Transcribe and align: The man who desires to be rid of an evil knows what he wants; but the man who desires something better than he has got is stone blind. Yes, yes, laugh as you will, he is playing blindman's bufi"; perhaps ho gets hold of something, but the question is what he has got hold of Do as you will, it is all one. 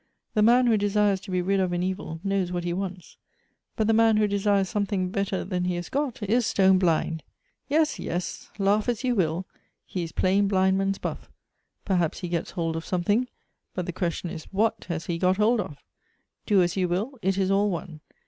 The 0.33 0.41
man 0.41 0.65
who 0.65 0.77
desires 0.77 1.21
to 1.21 1.29
be 1.29 1.43
rid 1.43 1.59
of 1.59 1.71
an 1.73 1.83
evil 1.83 2.19
knows 2.23 2.51
what 2.51 2.63
he 2.63 2.73
wants; 2.73 3.17
but 3.75 3.85
the 3.85 3.93
man 3.93 4.17
who 4.17 4.25
desires 4.27 4.67
something 4.67 5.11
better 5.11 5.45
than 5.45 5.65
he 5.65 5.75
has 5.75 5.89
got 5.89 6.23
is 6.23 6.43
stone 6.47 6.79
blind. 6.79 7.21
Yes, 7.69 7.99
yes, 7.99 8.49
laugh 8.57 8.89
as 8.89 9.03
you 9.03 9.13
will, 9.13 9.45
he 9.85 10.01
is 10.01 10.11
playing 10.11 10.47
blindman's 10.47 10.97
bufi"; 10.97 11.27
perhaps 11.85 12.21
ho 12.21 12.27
gets 12.27 12.49
hold 12.49 12.75
of 12.75 12.83
something, 12.83 13.27
but 13.75 13.85
the 13.85 13.93
question 13.93 14.31
is 14.31 14.45
what 14.45 14.85
he 14.87 14.93
has 14.95 15.05
got 15.19 15.37
hold 15.37 15.61
of 15.61 15.77
Do 16.47 16.63
as 16.63 16.75
you 16.75 16.87
will, 16.87 17.19
it 17.21 17.37
is 17.37 17.51
all 17.51 17.69
one. 17.69 17.99